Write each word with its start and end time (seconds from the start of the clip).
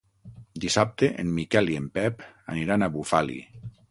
Dissabte 0.63 1.09
en 1.23 1.33
Miquel 1.35 1.69
i 1.75 1.77
en 1.81 1.91
Pep 1.99 2.25
aniran 2.55 2.87
a 2.87 2.91
Bufali. 2.97 3.39